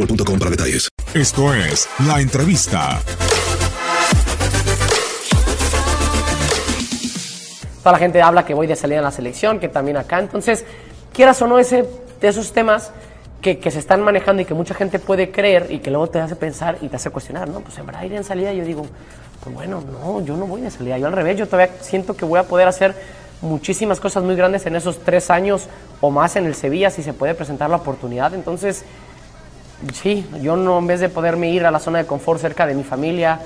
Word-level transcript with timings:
boostmobile.com 0.00 0.38
para 0.38 0.50
detalles. 0.50 0.88
Esto 1.14 1.54
es 1.54 1.88
La 2.06 2.20
Entrevista. 2.20 3.00
Toda 7.78 7.92
la 7.92 7.98
gente 7.98 8.20
habla 8.20 8.44
que 8.44 8.54
voy 8.54 8.66
de 8.66 8.76
salida 8.76 8.98
en 8.98 9.04
la 9.04 9.10
selección, 9.10 9.58
que 9.58 9.68
también 9.68 9.96
acá. 9.96 10.18
Entonces, 10.18 10.64
quieras 11.12 11.40
o 11.42 11.46
no, 11.46 11.58
ese, 11.58 11.86
de 12.20 12.28
esos 12.28 12.52
temas 12.52 12.92
que, 13.40 13.58
que 13.58 13.70
se 13.70 13.78
están 13.78 14.02
manejando 14.02 14.42
y 14.42 14.44
que 14.44 14.52
mucha 14.52 14.74
gente 14.74 14.98
puede 14.98 15.30
creer 15.30 15.68
y 15.70 15.78
que 15.78 15.90
luego 15.90 16.08
te 16.08 16.20
hace 16.20 16.36
pensar 16.36 16.76
y 16.82 16.88
te 16.88 16.96
hace 16.96 17.10
cuestionar, 17.10 17.48
¿no? 17.48 17.60
Pues 17.60 17.78
en 17.78 17.86
verdad 17.86 18.02
ir 18.02 18.12
en 18.12 18.24
salida, 18.24 18.52
yo 18.52 18.64
digo, 18.64 18.86
pues 19.42 19.54
bueno, 19.54 19.82
no, 19.90 20.22
yo 20.22 20.36
no 20.36 20.46
voy 20.46 20.60
de 20.60 20.70
salida. 20.70 20.98
Yo 20.98 21.06
al 21.06 21.14
revés, 21.14 21.38
yo 21.38 21.46
todavía 21.46 21.74
siento 21.80 22.14
que 22.14 22.26
voy 22.26 22.38
a 22.38 22.42
poder 22.42 22.68
hacer 22.68 22.94
muchísimas 23.40 23.98
cosas 23.98 24.22
muy 24.22 24.36
grandes 24.36 24.66
en 24.66 24.76
esos 24.76 24.98
tres 24.98 25.30
años 25.30 25.66
o 26.02 26.10
más 26.10 26.36
en 26.36 26.44
el 26.44 26.54
Sevilla 26.54 26.90
si 26.90 27.02
se 27.02 27.14
puede 27.14 27.34
presentar 27.34 27.70
la 27.70 27.76
oportunidad. 27.76 28.34
Entonces, 28.34 28.84
sí, 29.92 30.26
yo 30.40 30.56
no, 30.56 30.78
en 30.78 30.86
vez 30.86 31.00
de 31.00 31.08
poderme 31.08 31.50
ir 31.50 31.64
a 31.64 31.70
la 31.70 31.78
zona 31.78 31.98
de 31.98 32.06
confort 32.06 32.40
cerca 32.40 32.66
de 32.66 32.74
mi 32.74 32.84
familia, 32.84 33.40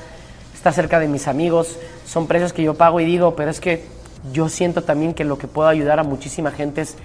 estar 0.54 0.72
cerca 0.72 0.98
de 0.98 1.08
mis 1.08 1.28
amigos, 1.28 1.76
son 2.06 2.26
precios 2.26 2.52
que 2.52 2.62
yo 2.62 2.74
pago 2.74 3.00
y 3.00 3.04
digo, 3.04 3.34
pero 3.34 3.50
es 3.50 3.60
que 3.60 3.84
yo 4.32 4.48
siento 4.48 4.82
también 4.82 5.14
que 5.14 5.24
lo 5.24 5.38
que 5.38 5.46
puedo 5.46 5.68
ayudar 5.68 6.00
a 6.00 6.02
muchísima 6.02 6.50
gente 6.50 6.82
es 6.82 6.96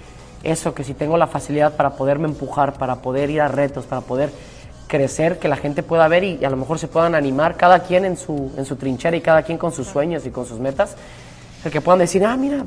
eso, 0.42 0.74
que 0.74 0.84
si 0.84 0.94
tengo 0.94 1.16
la 1.16 1.26
facilidad 1.26 1.76
para 1.76 1.90
poderme 1.90 2.28
empujar, 2.28 2.74
para 2.74 2.96
poder 2.96 3.30
ir 3.30 3.40
a 3.40 3.48
retos, 3.48 3.84
para 3.84 4.00
poder 4.00 4.30
crecer, 4.86 5.38
que 5.38 5.48
la 5.48 5.56
gente 5.56 5.82
pueda 5.82 6.08
ver 6.08 6.24
y, 6.24 6.44
a 6.44 6.50
lo 6.50 6.56
mejor 6.56 6.78
se 6.78 6.88
puedan 6.88 7.14
animar, 7.14 7.56
cada 7.56 7.80
quien 7.80 8.04
en 8.04 8.16
su, 8.16 8.50
en 8.56 8.64
su 8.64 8.76
trinchera 8.76 9.16
y 9.16 9.20
cada 9.20 9.42
quien 9.42 9.58
con 9.58 9.72
sus 9.72 9.86
sueños 9.86 10.26
y 10.26 10.30
con 10.30 10.46
sus 10.46 10.58
metas, 10.58 10.96
el 11.64 11.70
que 11.70 11.80
puedan 11.80 11.98
decir, 11.98 12.24
ah, 12.24 12.36
mira, 12.36 12.64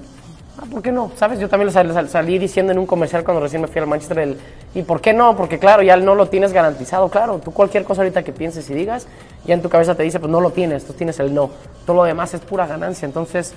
ah, 0.58 0.64
¿por 0.72 0.81
qué 0.81 0.91
no? 0.91 1.12
¿Sabes? 1.16 1.40
Yo 1.40 1.50
también 1.50 1.68
lo 1.68 1.72
sal- 1.72 1.94
sal- 1.94 2.09
salí 2.09 2.38
diciendo 2.38 2.72
en 2.72 2.80
un 2.80 2.86
comercial 2.86 3.24
cuando 3.24 3.41
recién 3.41 3.62
me 3.62 3.68
fui 3.68 3.80
al 3.81 3.88
Manchester, 3.88 4.19
el, 4.19 4.38
¿y 4.74 4.81
por 4.84 5.02
qué 5.02 5.14
no? 5.14 5.36
Porque 5.36 5.59
claro, 5.59 5.81
ya 5.84 5.96
no 5.97 6.16
lo 6.16 6.28
tienes 6.30 6.53
garantizado, 6.53 7.09
claro, 7.09 7.40
tú 7.40 7.52
cualquier 7.52 7.84
cosa 7.84 8.02
ahorita 8.02 8.24
que 8.24 8.31
pienses 8.31 8.69
y 8.69 8.74
digas, 8.74 9.08
ya 9.46 9.53
en 9.53 9.62
tu 9.62 9.69
cabeza 9.69 9.96
te 9.96 10.03
dice, 10.03 10.19
pues 10.19 10.31
no 10.31 10.42
lo 10.42 10.52
tienes, 10.52 10.86
tú 10.86 10.94
tienes 10.94 11.19
el 11.19 11.34
no, 11.34 11.50
todo 11.86 11.97
lo 11.97 12.03
demás 12.03 12.34
es 12.34 12.42
pura 12.42 12.68
ganancia, 12.68 13.06
entonces 13.06 13.53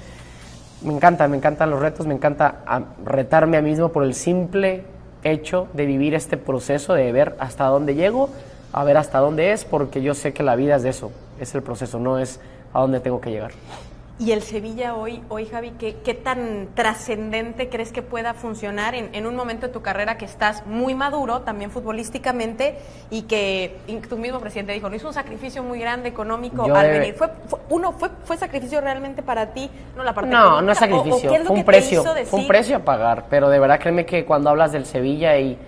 me 0.83 0.93
encanta, 0.95 1.27
me 1.29 1.37
encantan 1.37 1.71
los 1.71 1.81
retos, 1.81 2.07
me 2.07 2.15
encanta 2.15 2.57
ah, 2.67 2.83
retarme 3.05 3.57
a 3.57 3.63
mí 3.63 3.71
mismo 3.71 3.89
por 3.91 4.05
el 4.05 4.15
simple 4.15 4.85
hecho 5.25 5.69
de 5.73 5.87
vivir 5.87 6.15
este 6.15 6.37
proceso, 6.37 6.93
de 6.95 7.11
ver 7.13 7.35
hasta 7.41 7.65
dónde 7.67 7.95
llego, 7.95 8.29
a 8.73 8.85
ver 8.85 8.97
hasta 8.99 9.19
dónde 9.19 9.53
es, 9.53 9.65
porque 9.65 10.03
yo 10.03 10.15
sé 10.15 10.33
que 10.33 10.43
la 10.43 10.55
vida 10.55 10.77
es 10.77 10.85
eso, 10.85 11.11
es 11.41 11.55
el 11.55 11.63
proceso, 11.63 11.99
no 11.99 12.19
es 12.19 12.41
a 12.75 12.81
dónde 12.81 13.01
tengo 13.01 13.21
que 13.21 13.31
llegar. 13.31 13.53
Y 14.19 14.33
el 14.33 14.41
Sevilla 14.41 14.95
hoy, 14.95 15.23
hoy 15.29 15.45
Javi, 15.45 15.73
¿qué, 15.79 15.97
qué 16.03 16.15
tan 16.15 16.69
trascendente 16.75 17.69
crees 17.69 17.93
que 17.93 18.01
pueda 18.01 18.33
funcionar 18.33 18.95
en, 18.95 19.11
en 19.15 19.27
un 19.27 19.37
momento 19.37 19.67
de 19.67 19.73
tu 19.75 19.83
carrera 19.83 20.17
que 20.17 20.25
estás 20.25 20.65
muy 20.65 20.95
maduro, 20.95 21.43
también 21.43 21.71
futbolísticamente, 21.71 22.79
y 23.11 23.23
que 23.23 23.77
y 23.87 23.97
tu 23.97 24.17
mismo 24.17 24.41
presidente 24.41 24.73
dijo, 24.73 24.89
no 24.89 24.97
hizo 24.97 25.09
un 25.09 25.13
sacrificio 25.13 25.63
muy 25.63 25.81
grande 25.81 26.09
económico 26.09 26.67
Yo 26.67 26.75
al 26.75 26.89
venir? 26.89 27.15
¿Fue, 27.15 27.29
fue- 27.47 27.59
uno, 27.69 27.93
fue, 27.93 28.09
¿Fue 28.25 28.39
sacrificio 28.39 28.81
realmente 28.81 29.23
para 29.23 29.53
ti? 29.53 29.71
No, 29.95 30.03
la 30.03 30.15
parte 30.15 30.31
No, 30.31 30.63
no 30.63 30.73
es 30.73 30.81
o- 30.81 30.85
o 30.85 30.87
sacrificio, 30.87 31.31
es 31.33 31.47
fue 31.47 31.57
un 31.57 31.65
precio, 31.65 32.03
fue 32.25 32.41
un 32.41 32.49
precio 32.49 32.77
a 32.77 32.81
pagar, 32.81 33.27
pero 33.29 33.51
de 33.51 33.59
verdad 33.59 33.79
créeme 33.79 34.07
que 34.07 34.25
cuando 34.25 34.49
hablas 34.49 34.73
del 34.73 34.87
Sevilla 34.87 35.37
y, 35.39 35.59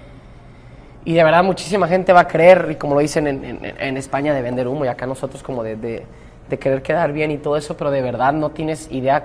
y 1.05 1.13
de 1.13 1.23
verdad 1.23 1.45
muchísima 1.45 1.87
gente 1.87 2.15
va 2.15 2.21
a 2.21 2.29
creer, 2.29 2.69
y 2.71 2.77
como 2.77 2.95
lo 2.95 3.01
dicen 3.01 3.27
en, 3.27 3.45
en- 3.45 3.75
en 3.79 3.97
España, 3.99 4.33
de 4.33 4.41
vender 4.41 4.67
humo, 4.69 4.87
y 4.87 4.89
acá 4.89 5.05
nosotros 5.07 5.43
como 5.43 5.63
de, 5.63 5.77
de- 5.77 6.07
de 6.49 6.59
querer 6.59 6.83
quedar 6.83 7.13
bien 7.13 7.31
y 7.31 7.39
todo 7.39 7.57
eso, 7.57 7.77
pero 7.77 7.91
de 7.91 8.03
verdad 8.03 8.33
no 8.33 8.51
tienes 8.51 8.91
idea 8.91 9.23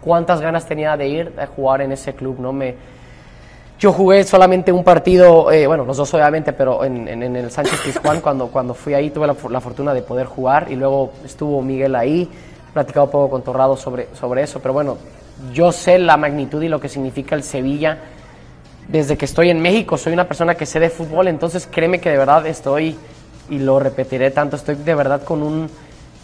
cuántas 0.00 0.40
ganas 0.40 0.66
tenía 0.66 0.96
de 0.96 1.08
ir 1.08 1.32
a 1.38 1.46
jugar 1.46 1.82
en 1.82 1.92
ese 1.92 2.14
club, 2.14 2.38
¿no? 2.40 2.52
Me, 2.52 2.74
yo 3.78 3.92
jugué 3.92 4.24
solamente 4.24 4.72
un 4.72 4.82
partido, 4.82 5.52
eh, 5.52 5.66
bueno, 5.66 5.84
los 5.84 5.96
dos 5.96 6.12
obviamente, 6.14 6.52
pero 6.52 6.84
en, 6.84 7.06
en- 7.06 7.22
en 7.22 7.36
el 7.36 7.50
Sánchez 7.50 7.80
Pizjuán, 7.84 8.20
cuando, 8.20 8.48
cuando 8.48 8.74
fui 8.74 8.94
ahí 8.94 9.10
tuve 9.10 9.26
la, 9.28 9.36
la 9.50 9.60
fortuna 9.60 9.94
de 9.94 10.02
poder 10.02 10.26
jugar 10.26 10.66
y 10.70 10.74
luego 10.76 11.12
estuvo 11.24 11.62
Miguel 11.62 11.94
ahí, 11.94 12.28
he 12.68 12.72
platicado 12.72 13.06
un 13.06 13.12
poco 13.12 13.30
con 13.30 13.42
Torrado 13.42 13.76
sobre, 13.76 14.08
sobre 14.14 14.42
eso, 14.42 14.60
pero 14.60 14.74
bueno, 14.74 14.96
yo 15.52 15.70
sé 15.70 15.98
la 15.98 16.16
magnitud 16.16 16.60
y 16.62 16.68
lo 16.68 16.80
que 16.80 16.88
significa 16.88 17.36
el 17.36 17.44
Sevilla. 17.44 17.98
Desde 18.88 19.16
que 19.18 19.26
estoy 19.26 19.50
en 19.50 19.60
México 19.60 19.96
soy 19.98 20.12
una 20.14 20.26
persona 20.26 20.54
que 20.56 20.64
sé 20.66 20.80
de 20.80 20.88
fútbol, 20.90 21.28
entonces 21.28 21.68
créeme 21.70 22.00
que 22.00 22.10
de 22.10 22.16
verdad 22.18 22.46
estoy, 22.46 22.96
y 23.50 23.58
lo 23.58 23.78
repetiré 23.78 24.30
tanto, 24.32 24.56
estoy 24.56 24.74
de 24.76 24.94
verdad 24.94 25.22
con 25.22 25.42
un 25.42 25.70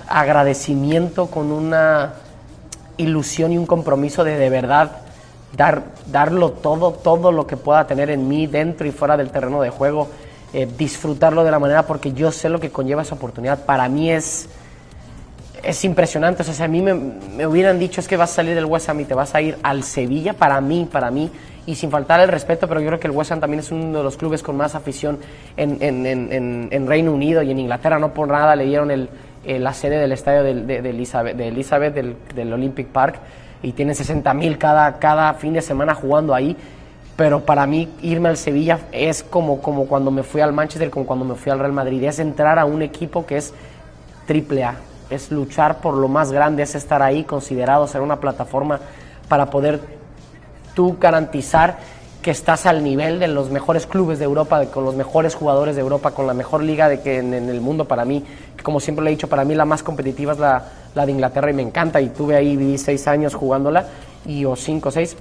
agradecimiento, 0.09 1.27
con 1.27 1.51
una 1.53 2.15
ilusión 2.97 3.53
y 3.53 3.59
un 3.59 3.67
compromiso 3.67 4.25
de 4.25 4.37
de 4.37 4.51
verdad 4.51 4.93
dar, 5.57 5.83
darlo 6.11 6.51
todo, 6.53 6.93
todo 6.93 7.33
lo 7.33 7.47
que 7.47 7.57
pueda 7.57 7.87
tener 7.87 8.11
en 8.11 8.29
mí, 8.29 8.47
dentro 8.47 8.87
y 8.87 8.93
fuera 8.93 9.17
del 9.17 9.31
terreno 9.31 9.61
de 9.63 9.71
juego, 9.71 10.09
eh, 10.53 10.69
disfrutarlo 10.79 11.43
de 11.45 11.51
la 11.51 11.59
manera 11.59 11.85
porque 11.87 12.13
yo 12.13 12.31
sé 12.31 12.49
lo 12.49 12.61
que 12.61 12.71
conlleva 12.71 13.03
esa 13.03 13.15
oportunidad. 13.17 13.65
Para 13.65 13.89
mí 13.89 14.11
es, 14.11 14.49
es 15.63 15.85
impresionante. 15.85 16.43
O 16.43 16.45
sea, 16.45 16.55
si 16.55 16.63
a 16.63 16.69
mí 16.69 16.83
me, 16.83 16.95
me 16.95 17.47
hubieran 17.47 17.79
dicho 17.79 18.01
es 18.01 18.07
que 18.09 18.17
vas 18.17 18.31
a 18.33 18.35
salir 18.35 18.55
del 18.55 18.65
West 18.67 18.89
Ham 18.89 19.01
y 19.01 19.05
te 19.05 19.15
vas 19.15 19.35
a 19.35 19.41
ir 19.43 19.59
al 19.63 19.83
Sevilla, 19.83 20.35
para 20.35 20.61
mí, 20.61 20.89
para 20.91 21.11
mí, 21.11 21.31
y 21.67 21.75
sin 21.77 21.91
faltar 21.91 22.21
el 22.21 22.29
respeto, 22.29 22.69
pero 22.69 22.81
yo 22.81 22.87
creo 22.89 23.01
que 23.01 23.07
el 23.07 23.13
West 23.13 23.33
Ham 23.33 23.41
también 23.41 23.61
es 23.61 23.73
uno 23.73 23.99
de 23.99 24.05
los 24.05 24.17
clubes 24.17 24.43
con 24.43 24.57
más 24.57 24.75
afición 24.75 25.19
en, 25.57 25.79
en- 25.81 26.07
en- 26.07 26.69
en- 26.71 26.87
Reino 26.87 27.11
Unido 27.13 27.43
y 27.43 27.51
en 27.51 27.59
Inglaterra. 27.59 27.99
No 27.99 28.13
por 28.13 28.29
nada 28.29 28.55
le 28.55 28.65
dieron 28.67 28.91
el, 28.91 29.09
eh, 29.47 29.59
la 29.59 29.73
sede 29.73 29.99
del 29.99 30.13
estadio 30.13 30.43
del- 30.43 30.67
de, 30.67 30.83
de 30.83 30.91
Elizabeth, 30.91 31.37
de 31.37 31.49
Elizabeth 31.49 31.95
del, 31.95 32.17
del 32.35 32.53
Olympic 32.53 32.89
Park 32.89 33.17
y 33.63 33.73
tienen 33.73 33.95
60 33.95 34.33
mil 34.35 34.59
cada, 34.59 34.99
cada 34.99 35.33
fin 35.35 35.53
de 35.55 35.63
semana 35.63 35.95
jugando 35.95 36.35
ahí. 36.35 36.57
pero 37.17 37.41
para 37.41 37.67
mí 37.67 37.89
irme 38.03 38.29
al 38.29 38.37
Sevilla 38.37 38.81
es 38.93 39.23
como, 39.23 39.63
como 39.63 39.87
cuando 39.87 40.11
me 40.11 40.23
fui 40.25 40.41
al 40.41 40.53
Manchester, 40.53 40.91
como 40.91 41.07
cuando 41.07 41.25
me 41.25 41.35
fui 41.37 41.53
al 41.53 41.59
Real 41.61 41.73
Madrid, 41.73 42.03
es 42.05 42.19
entrar 42.19 42.59
a 42.59 42.65
un 42.65 42.83
equipo 42.83 43.25
que 43.25 43.37
es 43.37 43.55
triple 44.27 44.65
A, 44.65 44.75
es 45.11 45.31
luchar 45.31 45.79
por 45.79 45.95
lo 45.95 46.09
más 46.09 46.33
grande, 46.33 46.63
es 46.65 46.75
estar 46.75 47.03
ahí 47.03 47.23
considerado 47.25 47.87
ser 47.87 48.01
una 48.01 48.19
plataforma 48.21 48.81
para 49.29 49.47
poder 49.47 49.81
tú 50.75 50.97
garantizar 51.01 51.79
que 52.21 52.31
estás 52.31 52.65
al 52.67 52.83
nivel 52.83 53.21
de 53.21 53.29
los 53.29 53.51
mejores 53.51 53.87
clubes 53.87 54.19
de 54.19 54.25
Europa, 54.25 54.65
con 54.67 54.85
los 54.85 54.97
mejores 54.97 55.35
jugadores 55.35 55.77
de 55.77 55.83
Europa, 55.83 56.13
con 56.13 56.27
la 56.27 56.33
mejor 56.35 56.63
liga 56.63 56.89
de 56.89 57.01
que 57.01 57.19
en, 57.19 57.35
el 57.35 57.61
mundo 57.61 57.85
para 57.85 58.05
mí, 58.07 58.25
como 58.65 58.81
siempre 58.81 59.05
le 59.05 59.11
he 59.11 59.15
dicho, 59.15 59.29
para 59.29 59.45
mí 59.45 59.55
la 59.55 59.67
más 59.67 59.83
competitiva 59.83 60.33
es 60.33 60.39
la, 60.39 60.65
la 60.95 61.07
de 61.07 61.13
Inglaterra 61.13 61.51
y 61.51 61.55
me 61.55 61.63
encanta 61.63 62.01
y 62.01 62.09
tuve 62.09 62.35
ahí, 62.35 62.57
viví 62.57 62.79
seis 62.79 63.07
años 63.07 63.35
jugándola 63.35 63.87
y 64.27 64.47
o 64.47 64.57
cinco 64.57 64.89
o 64.89 64.93
seis, 64.93 65.17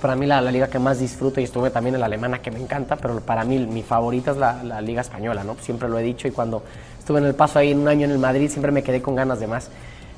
para 0.00 0.14
mí 0.14 0.24
la, 0.24 0.40
la, 0.40 0.52
liga 0.52 0.68
que 0.68 0.78
más 0.78 1.00
disfruto 1.00 1.40
y 1.40 1.44
estuve 1.44 1.70
también 1.70 1.96
en 1.96 2.00
la 2.00 2.06
alemana 2.06 2.40
que 2.40 2.52
me 2.52 2.60
encanta, 2.60 2.94
pero 2.94 3.20
para 3.20 3.44
mí 3.44 3.58
mi 3.58 3.82
favorita 3.82 4.30
es 4.30 4.36
la, 4.36 4.62
la, 4.62 4.80
liga 4.80 5.00
española, 5.00 5.42
¿no? 5.42 5.56
Siempre 5.60 5.88
lo 5.88 5.98
he 5.98 6.02
dicho 6.02 6.28
y 6.28 6.30
cuando 6.30 6.62
estuve 6.96 7.18
en 7.18 7.26
el 7.26 7.34
paso 7.34 7.58
ahí 7.58 7.74
un 7.74 7.88
año 7.88 8.04
en 8.04 8.12
el 8.12 8.18
Madrid 8.18 8.48
siempre 8.48 8.70
me 8.70 8.84
quedé 8.84 9.02
con 9.02 9.16
ganas 9.16 9.40
de 9.40 9.48
más. 9.48 9.68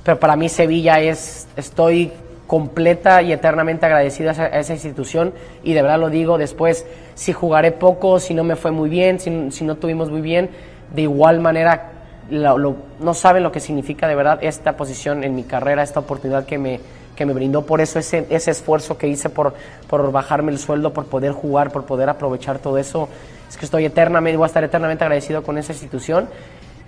Pero 0.04 0.20
para 0.20 0.36
mí 0.36 0.50
Sevilla 0.50 1.00
es, 1.00 1.48
estoy 1.56 2.12
completa 2.46 3.22
y 3.22 3.32
eternamente 3.32 3.86
agradecida 3.86 4.32
a 4.32 4.58
esa, 4.58 4.74
institución 4.74 5.32
y 5.64 5.72
de 5.72 5.80
verdad 5.80 5.98
lo 5.98 6.10
digo 6.10 6.36
después, 6.36 6.84
si 7.14 7.32
jugaré 7.32 7.72
poco, 7.72 8.20
si 8.20 8.34
no 8.34 8.44
me 8.44 8.56
fue 8.56 8.72
muy 8.72 8.90
bien, 8.90 9.20
si, 9.20 9.50
si 9.52 9.64
no 9.64 9.76
tuvimos 9.76 10.10
muy 10.10 10.20
bien, 10.20 10.50
de 10.94 11.02
igual 11.02 11.40
manera 11.40 12.01
no 12.30 13.14
saben 13.14 13.42
lo 13.42 13.52
que 13.52 13.60
significa 13.60 14.08
de 14.08 14.14
verdad 14.14 14.38
esta 14.42 14.76
posición 14.76 15.24
en 15.24 15.34
mi 15.34 15.42
carrera, 15.42 15.82
esta 15.82 16.00
oportunidad 16.00 16.44
que 16.46 16.58
me, 16.58 16.80
que 17.16 17.26
me 17.26 17.32
brindó, 17.32 17.66
por 17.66 17.80
eso 17.80 17.98
ese, 17.98 18.26
ese 18.30 18.50
esfuerzo 18.50 18.96
que 18.96 19.08
hice 19.08 19.28
por, 19.28 19.54
por 19.88 20.10
bajarme 20.12 20.52
el 20.52 20.58
sueldo, 20.58 20.92
por 20.92 21.06
poder 21.06 21.32
jugar, 21.32 21.70
por 21.70 21.84
poder 21.84 22.08
aprovechar 22.08 22.58
todo 22.58 22.78
eso, 22.78 23.08
es 23.48 23.56
que 23.56 23.64
estoy 23.64 23.84
eternamente, 23.84 24.36
voy 24.36 24.44
a 24.44 24.46
estar 24.46 24.64
eternamente 24.64 25.04
agradecido 25.04 25.42
con 25.42 25.58
esa 25.58 25.72
institución 25.72 26.28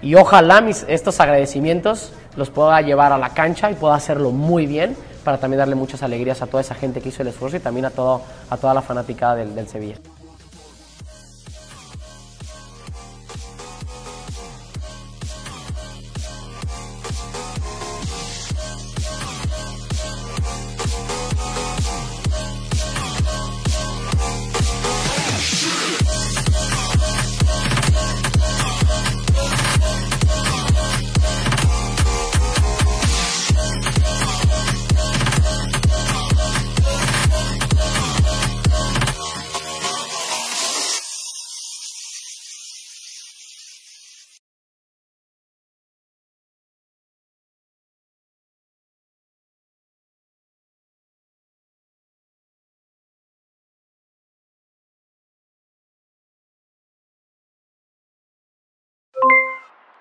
y 0.01 0.15
ojalá 0.15 0.61
mis, 0.61 0.85
estos 0.89 1.21
agradecimientos 1.21 2.13
los 2.37 2.51
pueda 2.51 2.81
llevar 2.81 3.13
a 3.13 3.19
la 3.19 3.31
cancha 3.31 3.71
y 3.71 3.75
pueda 3.75 3.95
hacerlo 3.95 4.31
muy 4.31 4.67
bien 4.67 4.97
para 5.25 5.39
también 5.39 5.59
darle 5.59 5.75
muchas 5.75 6.03
alegrías 6.03 6.43
a 6.43 6.47
toda 6.47 6.61
esa 6.61 6.75
gente 6.75 7.01
que 7.01 7.09
hizo 7.09 7.23
el 7.23 7.29
esfuerzo 7.29 7.57
y 7.57 7.61
también 7.61 7.87
a, 7.87 7.91
todo, 7.91 8.23
a 8.51 8.57
toda 8.57 8.75
la 8.75 8.83
fanaticada 8.83 9.37
del, 9.37 9.55
del 9.55 9.67
Sevilla. 9.67 9.97